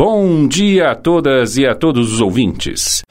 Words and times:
Bom 0.00 0.46
dia 0.46 0.92
a 0.92 0.94
todas 0.94 1.56
e 1.56 1.66
a 1.66 1.74
todos 1.74 2.12
os 2.12 2.20
ouvintes. 2.20 3.02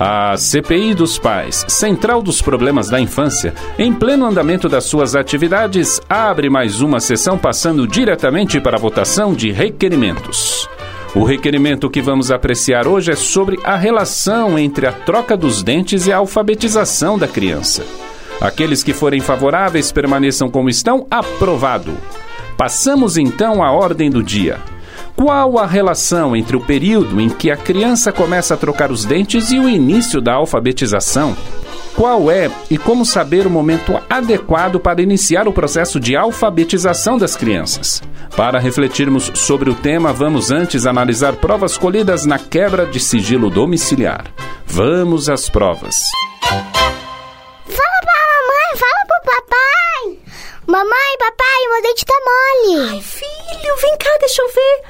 A 0.00 0.34
CPI 0.34 0.94
dos 0.94 1.18
Pais, 1.18 1.66
Central 1.68 2.22
dos 2.22 2.40
Problemas 2.40 2.88
da 2.88 2.98
Infância, 2.98 3.52
em 3.78 3.92
pleno 3.92 4.24
andamento 4.24 4.66
das 4.66 4.84
suas 4.84 5.14
atividades, 5.14 6.00
abre 6.08 6.48
mais 6.48 6.80
uma 6.80 7.00
sessão 7.00 7.36
passando 7.36 7.86
diretamente 7.86 8.58
para 8.58 8.78
a 8.78 8.80
votação 8.80 9.34
de 9.34 9.52
requerimentos. 9.52 10.66
O 11.14 11.22
requerimento 11.22 11.90
que 11.90 12.00
vamos 12.00 12.30
apreciar 12.30 12.88
hoje 12.88 13.12
é 13.12 13.14
sobre 13.14 13.58
a 13.62 13.76
relação 13.76 14.58
entre 14.58 14.86
a 14.86 14.92
troca 14.92 15.36
dos 15.36 15.62
dentes 15.62 16.06
e 16.06 16.12
a 16.14 16.16
alfabetização 16.16 17.18
da 17.18 17.28
criança. 17.28 17.84
Aqueles 18.40 18.82
que 18.82 18.94
forem 18.94 19.20
favoráveis 19.20 19.92
permaneçam 19.92 20.48
como 20.48 20.70
estão, 20.70 21.06
aprovado. 21.10 21.92
Passamos 22.56 23.16
então 23.16 23.62
à 23.62 23.70
ordem 23.70 24.10
do 24.10 24.22
dia. 24.22 24.58
Qual 25.14 25.58
a 25.58 25.66
relação 25.66 26.36
entre 26.36 26.56
o 26.56 26.60
período 26.60 27.20
em 27.20 27.28
que 27.28 27.50
a 27.50 27.56
criança 27.56 28.12
começa 28.12 28.54
a 28.54 28.56
trocar 28.56 28.90
os 28.90 29.04
dentes 29.04 29.50
e 29.50 29.58
o 29.58 29.68
início 29.68 30.20
da 30.20 30.34
alfabetização? 30.34 31.36
Qual 31.94 32.30
é 32.30 32.50
e 32.70 32.76
como 32.76 33.06
saber 33.06 33.46
o 33.46 33.50
momento 33.50 33.98
adequado 34.08 34.78
para 34.78 35.00
iniciar 35.00 35.48
o 35.48 35.52
processo 35.52 35.98
de 35.98 36.14
alfabetização 36.14 37.16
das 37.16 37.34
crianças? 37.34 38.02
Para 38.36 38.58
refletirmos 38.58 39.32
sobre 39.34 39.70
o 39.70 39.74
tema, 39.74 40.12
vamos 40.12 40.50
antes 40.50 40.84
analisar 40.84 41.36
provas 41.36 41.78
colhidas 41.78 42.26
na 42.26 42.38
quebra 42.38 42.84
de 42.84 43.00
sigilo 43.00 43.48
domiciliar. 43.48 44.26
Vamos 44.66 45.30
às 45.30 45.48
provas. 45.48 46.02
Mamãe, 50.66 51.16
papai, 51.20 51.68
meu 51.70 51.82
dente 51.82 52.04
tá 52.04 52.14
mole. 52.24 52.90
Ai, 52.90 53.00
filho, 53.00 53.76
vem 53.76 53.96
cá, 53.98 54.10
deixa 54.18 54.42
eu 54.42 54.48
ver. 54.48 54.82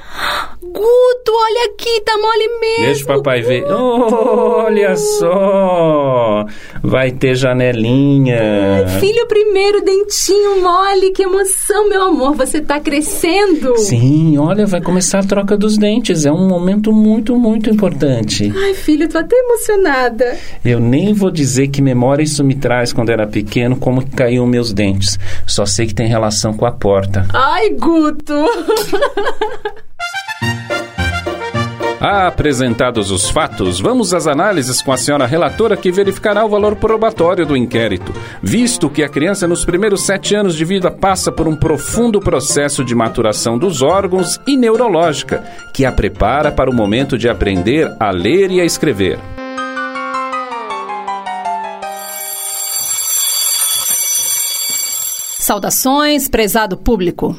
Guto, 0.61 1.31
olha 1.31 1.71
aqui, 1.71 2.01
tá 2.01 2.17
mole 2.17 2.59
mesmo. 2.59 2.85
Deixa 2.85 3.03
o 3.03 3.07
papai 3.07 3.41
ver. 3.41 3.63
Oh, 3.71 4.63
olha 4.63 4.95
só! 4.95 6.45
Vai 6.83 7.11
ter 7.11 7.35
janelinha. 7.35 8.85
Ai, 8.85 8.99
filho, 8.99 9.27
primeiro 9.27 9.83
dentinho 9.83 10.61
mole, 10.61 11.11
que 11.11 11.23
emoção, 11.23 11.87
meu 11.89 12.01
amor, 12.03 12.35
você 12.35 12.59
tá 12.59 12.79
crescendo. 12.79 13.77
Sim, 13.77 14.37
olha, 14.37 14.65
vai 14.65 14.81
começar 14.81 15.19
a 15.19 15.23
troca 15.23 15.55
dos 15.55 15.77
dentes. 15.77 16.25
É 16.25 16.31
um 16.31 16.47
momento 16.47 16.91
muito, 16.91 17.35
muito 17.35 17.69
importante. 17.69 18.51
Ai, 18.55 18.73
filho, 18.73 19.07
tô 19.07 19.17
até 19.19 19.35
emocionada. 19.35 20.37
Eu 20.65 20.79
nem 20.79 21.13
vou 21.13 21.31
dizer 21.31 21.67
que 21.67 21.81
memória 21.81 22.23
isso 22.23 22.43
me 22.43 22.55
traz 22.55 22.91
quando 22.91 23.09
era 23.09 23.27
pequeno, 23.27 23.77
como 23.77 24.03
que 24.03 24.15
caíam 24.15 24.45
meus 24.45 24.73
dentes. 24.73 25.17
Só 25.45 25.65
sei 25.65 25.87
que 25.87 25.95
tem 25.95 26.07
relação 26.07 26.53
com 26.53 26.65
a 26.65 26.71
porta. 26.71 27.25
Ai, 27.33 27.69
Guto. 27.69 28.33
Apresentados 32.09 33.11
os 33.11 33.29
fatos, 33.29 33.81
vamos 33.81 34.13
às 34.13 34.27
análises 34.27 34.81
com 34.81 34.93
a 34.93 34.97
senhora 34.97 35.25
relatora 35.25 35.75
que 35.75 35.91
verificará 35.91 36.45
o 36.45 36.47
valor 36.47 36.77
probatório 36.77 37.45
do 37.45 37.57
inquérito, 37.57 38.13
visto 38.41 38.89
que 38.89 39.03
a 39.03 39.09
criança 39.09 39.45
nos 39.45 39.65
primeiros 39.65 40.05
sete 40.05 40.33
anos 40.33 40.55
de 40.55 40.63
vida 40.63 40.89
passa 40.89 41.33
por 41.33 41.49
um 41.49 41.55
profundo 41.57 42.21
processo 42.21 42.81
de 42.81 42.95
maturação 42.95 43.57
dos 43.57 43.81
órgãos 43.81 44.39
e 44.47 44.55
neurológica, 44.55 45.43
que 45.73 45.83
a 45.83 45.91
prepara 45.91 46.49
para 46.49 46.71
o 46.71 46.73
momento 46.73 47.17
de 47.17 47.27
aprender 47.27 47.93
a 47.99 48.09
ler 48.09 48.51
e 48.51 48.61
a 48.61 48.63
escrever. 48.63 49.19
Saudações, 55.39 56.29
prezado 56.29 56.77
público. 56.77 57.35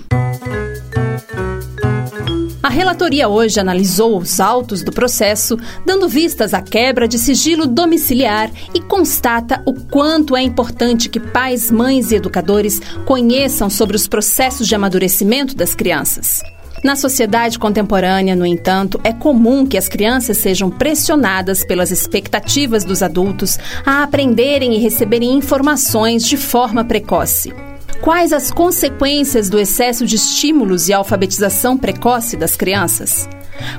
A 2.69 2.71
relatoria 2.71 3.31
hoje 3.31 3.59
analisou 3.59 4.19
os 4.19 4.39
autos 4.39 4.83
do 4.83 4.93
processo, 4.93 5.57
dando 5.87 6.07
vistas 6.07 6.53
à 6.53 6.61
quebra 6.61 7.09
de 7.09 7.19
sigilo 7.19 7.67
domiciliar 7.67 8.51
e 8.75 8.81
constata 8.83 9.63
o 9.65 9.73
quanto 9.73 10.37
é 10.37 10.43
importante 10.43 11.09
que 11.09 11.19
pais, 11.19 11.71
mães 11.71 12.13
e 12.13 12.17
educadores 12.17 12.79
conheçam 13.07 13.71
sobre 13.71 13.97
os 13.97 14.07
processos 14.07 14.69
de 14.69 14.75
amadurecimento 14.75 15.57
das 15.57 15.75
crianças. 15.75 16.43
Na 16.85 16.95
sociedade 16.95 17.59
contemporânea, 17.59 18.37
no 18.37 18.45
entanto, 18.45 19.01
é 19.03 19.15
comum 19.15 19.65
que 19.65 19.79
as 19.79 19.89
crianças 19.89 20.37
sejam 20.37 20.69
pressionadas 20.69 21.65
pelas 21.65 21.91
expectativas 21.91 22.85
dos 22.85 23.03
adultos 23.03 23.59
a 23.87 24.03
aprenderem 24.03 24.75
e 24.75 24.79
receberem 24.79 25.33
informações 25.33 26.23
de 26.23 26.37
forma 26.37 26.85
precoce. 26.85 27.51
Quais 28.01 28.33
as 28.33 28.53
consequências 28.53 29.51
do 29.51 29.59
excesso 29.59 30.07
de 30.07 30.15
estímulos 30.15 30.89
e 30.89 30.93
alfabetização 30.93 31.77
precoce 31.77 32.37
das 32.37 32.55
crianças? 32.55 33.29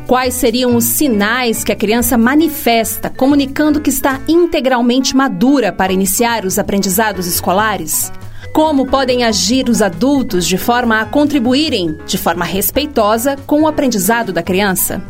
Quais 0.06 0.34
seriam 0.34 0.76
os 0.76 0.84
sinais 0.84 1.64
que 1.64 1.72
a 1.72 1.76
criança 1.76 2.18
manifesta, 2.18 3.10
comunicando 3.10 3.80
que 3.80 3.90
está 3.90 4.20
integralmente 4.28 5.16
madura 5.16 5.72
para 5.72 5.94
iniciar 5.94 6.46
os 6.46 6.60
aprendizados 6.60 7.28
escolares? 7.28 8.12
Como 8.54 8.86
podem 8.86 9.24
agir 9.24 9.70
os 9.70 9.82
adultos 9.82 10.46
de 10.46 10.58
forma 10.58 11.00
a 11.00 11.06
contribuírem, 11.06 11.98
de 12.06 12.18
forma 12.18 12.44
respeitosa, 12.44 13.38
com 13.48 13.62
o 13.62 13.68
aprendizado 13.68 14.34
da 14.34 14.44
criança? 14.44 15.02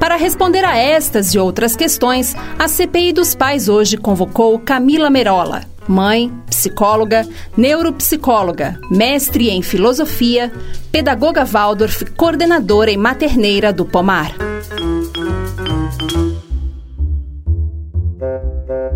Para 0.00 0.16
responder 0.16 0.64
a 0.64 0.76
estas 0.76 1.34
e 1.34 1.38
outras 1.38 1.76
questões, 1.76 2.34
a 2.58 2.66
CPI 2.66 3.12
dos 3.12 3.34
Pais 3.34 3.68
hoje 3.68 3.96
convocou 3.96 4.58
Camila 4.58 5.08
Merola, 5.08 5.64
mãe, 5.88 6.32
psicóloga, 6.46 7.26
neuropsicóloga, 7.56 8.78
mestre 8.90 9.50
em 9.50 9.62
filosofia, 9.62 10.52
pedagoga 10.90 11.44
Waldorf, 11.44 12.04
coordenadora 12.16 12.90
e 12.90 12.96
materneira 12.96 13.72
do 13.72 13.84
Pomar. 13.84 14.34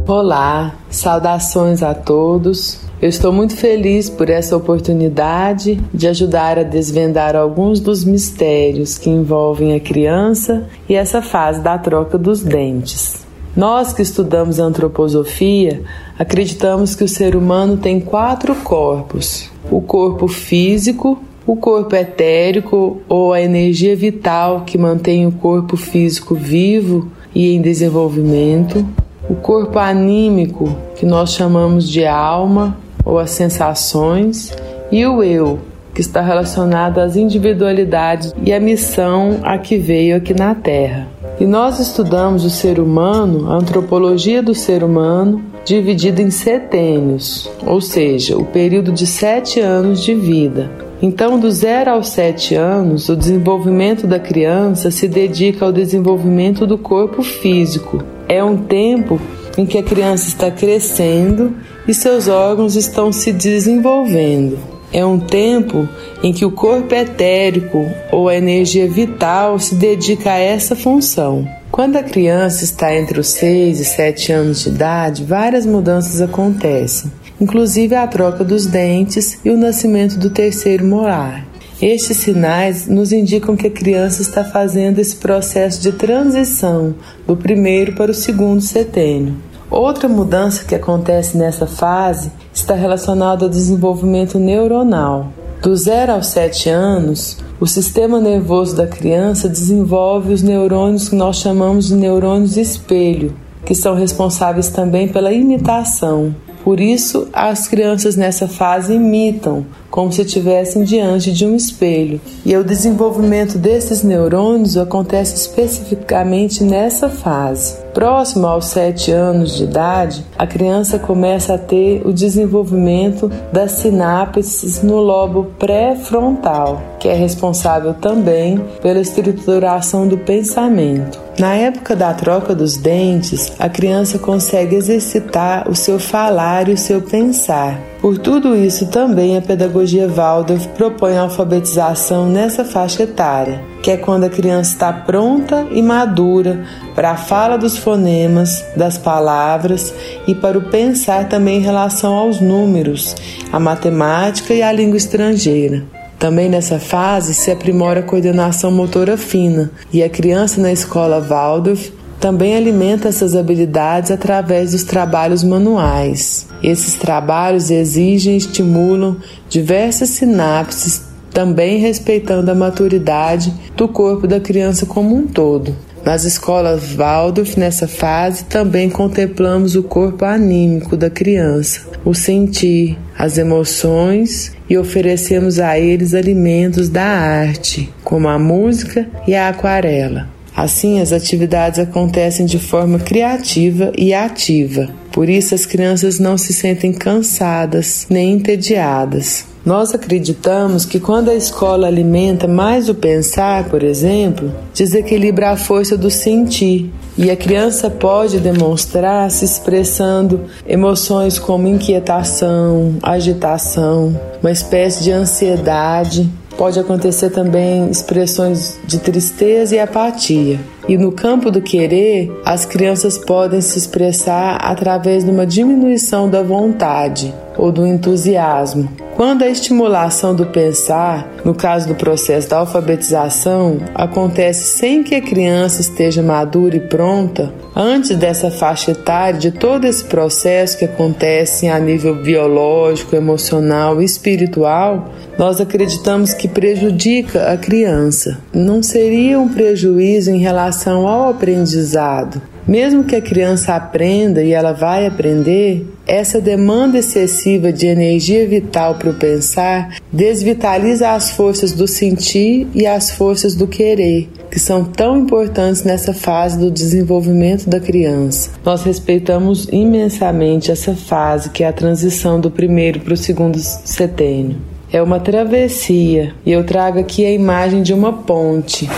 Olá, 0.06 0.74
saudações 0.90 1.82
a 1.82 1.94
todos. 1.94 2.80
Eu 3.00 3.08
estou 3.08 3.32
muito 3.32 3.56
feliz 3.56 4.10
por 4.10 4.28
essa 4.28 4.56
oportunidade 4.56 5.80
de 5.94 6.08
ajudar 6.08 6.58
a 6.58 6.62
desvendar 6.62 7.36
alguns 7.36 7.80
dos 7.80 8.04
mistérios 8.04 8.98
que 8.98 9.08
envolvem 9.08 9.74
a 9.74 9.80
criança 9.80 10.66
e 10.88 10.94
essa 10.94 11.22
fase 11.22 11.60
da 11.60 11.78
troca 11.78 12.18
dos 12.18 12.42
dentes. 12.42 13.29
Nós 13.60 13.92
que 13.92 14.00
estudamos 14.00 14.58
antroposofia 14.58 15.82
acreditamos 16.18 16.94
que 16.94 17.04
o 17.04 17.08
ser 17.08 17.36
humano 17.36 17.76
tem 17.76 18.00
quatro 18.00 18.54
corpos: 18.54 19.50
o 19.70 19.82
corpo 19.82 20.26
físico, 20.28 21.22
o 21.46 21.54
corpo 21.54 21.94
etérico 21.94 23.02
ou 23.06 23.34
a 23.34 23.42
energia 23.42 23.94
vital 23.94 24.62
que 24.64 24.78
mantém 24.78 25.26
o 25.26 25.32
corpo 25.32 25.76
físico 25.76 26.34
vivo 26.34 27.12
e 27.34 27.54
em 27.54 27.60
desenvolvimento, 27.60 28.82
o 29.28 29.34
corpo 29.34 29.78
anímico, 29.78 30.74
que 30.96 31.04
nós 31.04 31.34
chamamos 31.34 31.86
de 31.86 32.06
alma 32.06 32.78
ou 33.04 33.18
as 33.18 33.28
sensações, 33.28 34.56
e 34.90 35.04
o 35.04 35.22
eu, 35.22 35.58
que 35.94 36.00
está 36.00 36.22
relacionado 36.22 36.98
às 36.98 37.14
individualidades 37.14 38.32
e 38.42 38.54
à 38.54 38.58
missão 38.58 39.40
a 39.42 39.58
que 39.58 39.76
veio 39.76 40.16
aqui 40.16 40.32
na 40.32 40.54
Terra. 40.54 41.19
E 41.40 41.46
nós 41.46 41.80
estudamos 41.80 42.44
o 42.44 42.50
ser 42.50 42.78
humano, 42.78 43.50
a 43.50 43.56
antropologia 43.56 44.42
do 44.42 44.54
ser 44.54 44.84
humano, 44.84 45.42
dividida 45.64 46.20
em 46.20 46.30
setênios, 46.30 47.50
ou 47.66 47.80
seja, 47.80 48.36
o 48.36 48.44
período 48.44 48.92
de 48.92 49.06
sete 49.06 49.58
anos 49.58 50.02
de 50.02 50.14
vida. 50.14 50.70
Então, 51.00 51.40
do 51.40 51.50
zero 51.50 51.92
aos 51.92 52.08
sete 52.08 52.54
anos, 52.54 53.08
o 53.08 53.16
desenvolvimento 53.16 54.06
da 54.06 54.18
criança 54.18 54.90
se 54.90 55.08
dedica 55.08 55.64
ao 55.64 55.72
desenvolvimento 55.72 56.66
do 56.66 56.76
corpo 56.76 57.22
físico. 57.22 58.04
É 58.28 58.44
um 58.44 58.58
tempo 58.58 59.18
em 59.56 59.64
que 59.64 59.78
a 59.78 59.82
criança 59.82 60.28
está 60.28 60.50
crescendo 60.50 61.54
e 61.88 61.94
seus 61.94 62.28
órgãos 62.28 62.76
estão 62.76 63.10
se 63.10 63.32
desenvolvendo. 63.32 64.58
É 64.92 65.04
um 65.04 65.20
tempo 65.20 65.88
em 66.22 66.32
que 66.32 66.44
o 66.44 66.50
corpo 66.50 66.92
etérico 66.94 67.86
ou 68.10 68.28
a 68.28 68.34
energia 68.34 68.88
vital 68.88 69.58
se 69.58 69.76
dedica 69.76 70.32
a 70.32 70.38
essa 70.38 70.74
função. 70.74 71.46
Quando 71.70 71.96
a 71.96 72.02
criança 72.02 72.64
está 72.64 72.94
entre 72.94 73.20
os 73.20 73.28
6 73.28 73.78
e 73.78 73.84
7 73.84 74.32
anos 74.32 74.64
de 74.64 74.70
idade, 74.70 75.24
várias 75.24 75.64
mudanças 75.64 76.20
acontecem, 76.20 77.10
inclusive 77.40 77.94
a 77.94 78.06
troca 78.08 78.42
dos 78.42 78.66
dentes 78.66 79.38
e 79.44 79.50
o 79.50 79.56
nascimento 79.56 80.18
do 80.18 80.30
terceiro 80.30 80.84
molar. 80.84 81.46
Estes 81.80 82.18
sinais 82.18 82.88
nos 82.88 83.12
indicam 83.12 83.56
que 83.56 83.68
a 83.68 83.70
criança 83.70 84.20
está 84.20 84.44
fazendo 84.44 84.98
esse 84.98 85.16
processo 85.16 85.80
de 85.80 85.92
transição 85.92 86.94
do 87.26 87.36
primeiro 87.36 87.94
para 87.94 88.10
o 88.10 88.14
segundo 88.14 88.60
setênio. 88.60 89.36
Outra 89.70 90.08
mudança 90.08 90.64
que 90.64 90.74
acontece 90.74 91.38
nessa 91.38 91.66
fase 91.66 92.32
está 92.60 92.74
relacionada 92.74 93.44
ao 93.44 93.50
desenvolvimento 93.50 94.38
neuronal. 94.38 95.32
Do 95.62 95.76
0 95.76 96.12
aos 96.12 96.28
7 96.28 96.70
anos, 96.70 97.36
o 97.60 97.66
sistema 97.66 98.20
nervoso 98.20 98.74
da 98.74 98.86
criança 98.86 99.48
desenvolve 99.48 100.32
os 100.32 100.42
neurônios 100.42 101.08
que 101.08 101.16
nós 101.16 101.36
chamamos 101.36 101.88
de 101.88 101.94
neurônios 101.94 102.56
espelho, 102.56 103.34
que 103.64 103.74
são 103.74 103.94
responsáveis 103.94 104.68
também 104.68 105.08
pela 105.08 105.32
imitação. 105.32 106.34
Por 106.64 106.78
isso, 106.78 107.28
as 107.32 107.66
crianças 107.66 108.16
nessa 108.16 108.46
fase 108.46 108.94
imitam, 108.94 109.64
como 109.90 110.12
se 110.12 110.22
estivessem 110.22 110.84
diante 110.84 111.32
de 111.32 111.46
um 111.46 111.56
espelho. 111.56 112.20
E 112.44 112.54
o 112.56 112.64
desenvolvimento 112.64 113.56
desses 113.56 114.02
neurônios 114.02 114.76
acontece 114.76 115.34
especificamente 115.34 116.62
nessa 116.62 117.08
fase. 117.08 117.76
Próximo 117.92 118.46
aos 118.46 118.66
7 118.66 119.10
anos 119.10 119.56
de 119.56 119.64
idade, 119.64 120.24
a 120.38 120.46
criança 120.46 120.98
começa 120.98 121.54
a 121.54 121.58
ter 121.58 122.02
o 122.04 122.12
desenvolvimento 122.12 123.30
das 123.52 123.72
sinapses 123.72 124.82
no 124.82 125.00
lobo 125.00 125.46
pré-frontal, 125.58 126.80
que 127.00 127.08
é 127.08 127.14
responsável 127.14 127.94
também 127.94 128.58
pela 128.80 129.00
estruturação 129.00 130.06
do 130.06 130.18
pensamento. 130.18 131.18
Na 131.38 131.54
época 131.54 131.96
da 131.96 132.12
troca 132.12 132.54
dos 132.54 132.76
dentes, 132.76 133.52
a 133.58 133.68
criança 133.68 134.18
consegue 134.18 134.76
exercitar 134.76 135.68
o 135.68 135.74
seu 135.74 135.98
falar 135.98 136.68
e 136.68 136.74
o 136.74 136.78
seu 136.78 137.00
pensar. 137.00 137.80
Por 138.00 138.18
tudo 138.18 138.54
isso, 138.54 138.86
também 138.86 139.36
a 139.36 139.42
pedagogia 139.42 140.06
Waldorf 140.06 140.68
propõe 140.68 141.16
a 141.16 141.22
alfabetização 141.22 142.28
nessa 142.28 142.64
faixa 142.64 143.02
etária, 143.02 143.62
que 143.82 143.90
é 143.90 143.96
quando 143.96 144.24
a 144.24 144.30
criança 144.30 144.72
está 144.72 144.92
pronta 144.92 145.66
e 145.70 145.82
madura 145.82 146.64
para 146.94 147.12
a 147.12 147.16
fala 147.16 147.56
dos 147.56 147.76
fonemas, 147.78 148.64
das 148.76 148.98
palavras 148.98 149.92
e 150.26 150.34
para 150.34 150.58
o 150.58 150.62
pensar 150.62 151.28
também 151.28 151.58
em 151.58 151.62
relação 151.62 152.14
aos 152.14 152.40
números, 152.40 153.16
a 153.52 153.58
matemática 153.58 154.52
e 154.52 154.62
a 154.62 154.72
língua 154.72 154.96
estrangeira. 154.96 155.84
Também 156.18 156.50
nessa 156.50 156.78
fase 156.78 157.32
se 157.32 157.50
aprimora 157.50 158.00
a 158.00 158.02
coordenação 158.02 158.70
motora 158.70 159.16
fina 159.16 159.70
e 159.90 160.02
a 160.02 160.08
criança 160.08 160.60
na 160.60 160.70
escola 160.70 161.18
Waldorf 161.18 161.90
também 162.20 162.54
alimenta 162.54 163.08
essas 163.08 163.34
habilidades 163.34 164.10
através 164.10 164.72
dos 164.72 164.84
trabalhos 164.84 165.42
manuais. 165.42 166.46
Esses 166.62 166.94
trabalhos 166.94 167.70
exigem 167.70 168.34
e 168.34 168.36
estimulam 168.36 169.16
diversas 169.48 170.10
sinapses, 170.10 171.09
também 171.32 171.78
respeitando 171.78 172.50
a 172.50 172.54
maturidade 172.54 173.52
do 173.76 173.88
corpo 173.88 174.26
da 174.26 174.40
criança 174.40 174.86
como 174.86 175.14
um 175.14 175.26
todo. 175.26 175.74
Nas 176.04 176.24
escolas 176.24 176.94
Waldorf, 176.94 177.58
nessa 177.58 177.86
fase, 177.86 178.44
também 178.44 178.88
contemplamos 178.88 179.76
o 179.76 179.82
corpo 179.82 180.24
anímico 180.24 180.96
da 180.96 181.10
criança, 181.10 181.82
o 182.04 182.14
sentir, 182.14 182.98
as 183.16 183.36
emoções 183.36 184.52
e 184.68 184.78
oferecemos 184.78 185.58
a 185.58 185.78
eles 185.78 186.14
alimentos 186.14 186.88
da 186.88 187.04
arte, 187.04 187.92
como 188.02 188.28
a 188.28 188.38
música 188.38 189.06
e 189.28 189.34
a 189.34 189.48
aquarela. 189.48 190.28
Assim, 190.56 191.00
as 191.00 191.12
atividades 191.12 191.78
acontecem 191.78 192.44
de 192.44 192.58
forma 192.58 192.98
criativa 192.98 193.92
e 193.96 194.12
ativa. 194.12 194.88
Por 195.12 195.28
isso, 195.28 195.54
as 195.54 195.66
crianças 195.66 196.18
não 196.18 196.36
se 196.36 196.52
sentem 196.52 196.92
cansadas 196.92 198.06
nem 198.10 198.32
entediadas. 198.32 199.49
Nós 199.64 199.94
acreditamos 199.94 200.86
que 200.86 200.98
quando 200.98 201.28
a 201.28 201.34
escola 201.34 201.86
alimenta 201.86 202.48
mais 202.48 202.88
o 202.88 202.94
pensar, 202.94 203.68
por 203.68 203.82
exemplo, 203.82 204.50
desequilibra 204.74 205.50
a 205.50 205.56
força 205.56 205.98
do 205.98 206.10
sentir. 206.10 206.90
E 207.18 207.30
a 207.30 207.36
criança 207.36 207.90
pode 207.90 208.38
demonstrar 208.38 209.30
se 209.30 209.44
expressando 209.44 210.40
emoções 210.66 211.38
como 211.38 211.68
inquietação, 211.68 212.96
agitação, 213.02 214.18
uma 214.40 214.50
espécie 214.50 215.04
de 215.04 215.12
ansiedade. 215.12 216.30
Pode 216.56 216.80
acontecer 216.80 217.28
também 217.28 217.90
expressões 217.90 218.78
de 218.86 218.98
tristeza 218.98 219.76
e 219.76 219.78
apatia. 219.78 220.58
E 220.88 220.96
no 220.96 221.12
campo 221.12 221.50
do 221.50 221.60
querer, 221.60 222.32
as 222.44 222.64
crianças 222.64 223.18
podem 223.18 223.60
se 223.60 223.78
expressar 223.78 224.56
através 224.56 225.22
de 225.22 225.30
uma 225.30 225.46
diminuição 225.46 226.28
da 226.28 226.42
vontade 226.42 227.34
ou 227.60 227.70
do 227.70 227.86
entusiasmo. 227.86 228.88
Quando 229.14 229.42
a 229.42 229.48
estimulação 229.48 230.34
do 230.34 230.46
pensar, 230.46 231.30
no 231.44 231.54
caso 231.54 231.86
do 231.86 231.94
processo 231.94 232.48
da 232.48 232.56
alfabetização, 232.56 233.76
acontece 233.94 234.78
sem 234.78 235.02
que 235.02 235.14
a 235.14 235.20
criança 235.20 235.82
esteja 235.82 236.22
madura 236.22 236.76
e 236.76 236.80
pronta, 236.80 237.52
antes 237.76 238.16
dessa 238.16 238.50
faixa 238.50 238.92
etária, 238.92 239.38
de 239.38 239.50
todo 239.50 239.84
esse 239.84 240.04
processo 240.06 240.78
que 240.78 240.86
acontece 240.86 241.68
a 241.68 241.78
nível 241.78 242.14
biológico, 242.14 243.14
emocional 243.14 244.00
e 244.00 244.06
espiritual, 244.06 245.10
nós 245.38 245.60
acreditamos 245.60 246.32
que 246.32 246.48
prejudica 246.48 247.52
a 247.52 247.58
criança. 247.58 248.38
Não 248.54 248.82
seria 248.82 249.38
um 249.38 249.48
prejuízo 249.48 250.30
em 250.30 250.38
relação 250.38 251.06
ao 251.06 251.28
aprendizado, 251.28 252.40
mesmo 252.70 253.02
que 253.02 253.16
a 253.16 253.20
criança 253.20 253.74
aprenda 253.74 254.44
e 254.44 254.52
ela 254.52 254.72
vai 254.72 255.04
aprender, 255.04 255.84
essa 256.06 256.40
demanda 256.40 256.98
excessiva 256.98 257.72
de 257.72 257.88
energia 257.88 258.46
vital 258.46 258.94
para 258.94 259.10
o 259.10 259.14
pensar 259.14 259.96
desvitaliza 260.12 261.10
as 261.10 261.32
forças 261.32 261.72
do 261.72 261.88
sentir 261.88 262.68
e 262.72 262.86
as 262.86 263.10
forças 263.10 263.56
do 263.56 263.66
querer, 263.66 264.28
que 264.48 264.60
são 264.60 264.84
tão 264.84 265.18
importantes 265.18 265.82
nessa 265.82 266.14
fase 266.14 266.60
do 266.60 266.70
desenvolvimento 266.70 267.68
da 267.68 267.80
criança. 267.80 268.50
Nós 268.64 268.84
respeitamos 268.84 269.66
imensamente 269.72 270.70
essa 270.70 270.94
fase, 270.94 271.50
que 271.50 271.64
é 271.64 271.66
a 271.66 271.72
transição 271.72 272.38
do 272.38 272.52
primeiro 272.52 273.00
para 273.00 273.14
o 273.14 273.16
segundo 273.16 273.58
setênio. 273.58 274.58
É 274.92 275.02
uma 275.02 275.18
travessia 275.18 276.34
e 276.46 276.52
eu 276.52 276.62
trago 276.62 277.00
aqui 277.00 277.26
a 277.26 277.32
imagem 277.32 277.82
de 277.82 277.92
uma 277.92 278.12
ponte. 278.12 278.88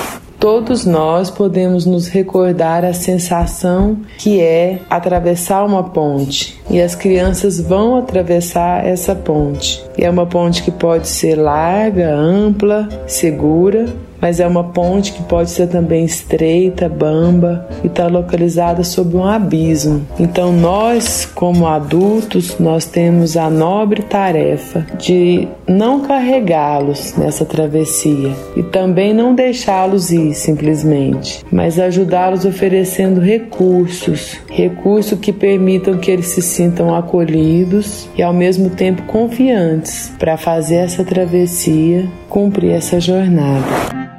Todos 0.43 0.85
nós 0.85 1.31
podemos 1.31 1.87
nos 1.87 2.09
recordar 2.09 2.85
a 2.85 2.93
sensação 2.93 3.99
que 4.19 4.41
é 4.41 4.81
atravessar 4.91 5.65
uma 5.65 5.85
ponte. 5.85 6.61
E 6.69 6.83
as 6.83 6.97
crianças 6.97 7.61
vão 7.61 7.94
atravessar 7.94 8.85
essa 8.85 9.15
ponte. 9.15 9.81
E 9.97 10.05
é 10.05 10.11
uma 10.11 10.27
ponte 10.27 10.65
que 10.65 10.73
pode 10.73 11.06
ser 11.06 11.37
larga, 11.37 12.12
ampla, 12.12 12.89
segura, 13.06 13.87
mas 14.23 14.39
é 14.39 14.47
uma 14.47 14.63
ponte 14.63 15.13
que 15.13 15.23
pode 15.25 15.51
ser 15.51 15.67
também 15.67 16.05
estreita, 16.05 16.89
bamba 16.89 17.69
e 17.83 17.89
está 17.89 18.07
localizada 18.07 18.85
sob 18.85 19.17
um 19.17 19.25
abismo. 19.25 20.07
Então 20.17 20.53
nós, 20.53 21.29
como 21.35 21.67
adultos, 21.67 22.57
nós 22.61 22.85
temos 22.85 23.37
a 23.37 23.51
nobre 23.51 24.03
tarefa 24.03 24.87
de 24.97 25.49
não 25.67 26.03
carregá-los 26.03 27.17
nessa 27.17 27.45
travessia 27.45 28.31
e 28.57 28.63
também 28.63 29.13
não 29.13 29.35
deixá-los 29.35 30.13
ir 30.13 30.35
simplesmente, 30.35 31.45
mas 31.51 31.81
ajudá-los 31.81 32.45
oferecendo 32.45 33.21
recursos, 33.21 34.39
recursos 34.49 35.19
que 35.19 35.33
permitam 35.33 35.99
que 35.99 36.11
eles 36.13 36.27
se 36.27 36.43
sintam 36.43 36.95
acolhidos 36.95 38.09
e 38.17 38.23
ao 38.23 38.33
mesmo 38.33 38.71
tempo 38.71 39.03
confiantes 39.03 40.13
para 40.17 40.37
fazer 40.37 40.77
essa 40.77 41.03
travessia, 41.03 42.09
cumprir 42.29 42.71
essa 42.71 43.01
jornada. 43.01 44.12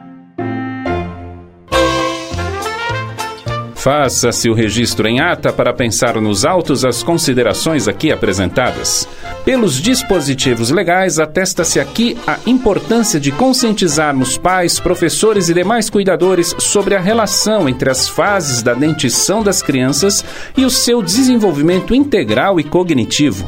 Faça-se 3.84 4.50
o 4.50 4.54
registro 4.54 5.06
em 5.10 5.20
ata 5.20 5.52
para 5.52 5.74
pensar 5.74 6.16
nos 6.22 6.46
autos 6.46 6.86
as 6.86 7.04
considerações 7.04 7.86
aqui 7.86 8.14
apresentadas. 8.14 9.06
Pelos 9.44 9.76
dispositivos 9.82 10.70
legais, 10.70 11.20
atesta-se 11.20 11.82
aqui 11.82 12.18
a 12.26 12.40
importância 12.46 13.20
de 13.20 13.30
conscientizarmos 13.30 14.38
pais, 14.38 14.80
professores 14.80 15.50
e 15.50 15.54
demais 15.54 15.90
cuidadores 15.90 16.56
sobre 16.60 16.96
a 16.96 17.00
relação 17.02 17.68
entre 17.68 17.92
as 17.92 18.08
fases 18.08 18.64
da 18.64 18.74
dentição 18.74 19.44
das 19.44 19.62
crianças 19.62 20.24
e 20.56 20.64
o 20.64 20.70
seu 20.70 21.02
desenvolvimento 21.02 21.94
integral 21.94 22.62
e 22.62 22.64
cognitivo. 22.64 23.46